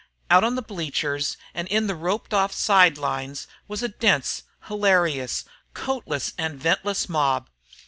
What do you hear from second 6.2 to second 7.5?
and vestless mob.